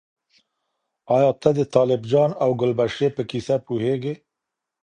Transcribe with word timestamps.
ایا 1.15 1.31
ته 1.41 1.49
د 1.57 1.59
طالب 1.73 2.01
جان 2.11 2.31
او 2.43 2.49
ګلبشرې 2.61 3.07
په 3.15 3.21
کیسه 3.29 3.55
پوهیږې؟ 3.67 4.13